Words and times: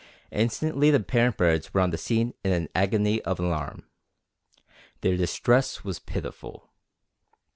Instantly 0.31 0.89
the 0.89 0.99
parent 0.99 1.37
birds 1.37 1.71
were 1.75 1.79
on 1.81 1.91
the 1.91 1.97
scene 1.99 2.33
in 2.43 2.51
an 2.51 2.69
agony 2.73 3.21
of 3.21 3.39
alarm. 3.39 3.85
Their 5.01 5.15
distress 5.15 5.83
was 5.83 5.99
pitiful. 5.99 6.71